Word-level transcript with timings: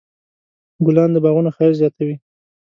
ګلان 0.85 1.09
د 1.13 1.17
باغونو 1.23 1.53
ښایست 1.55 1.79
زیاتوي. 1.81 2.15